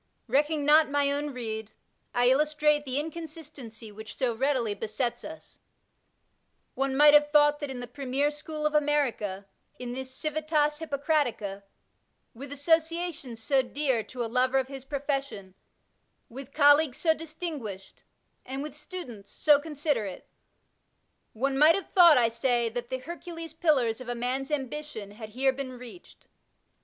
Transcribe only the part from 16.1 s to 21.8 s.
with colleagues so distinguished, and with students so considerate, one might